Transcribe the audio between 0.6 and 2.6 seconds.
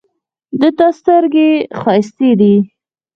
تا سترګې ښایستې دي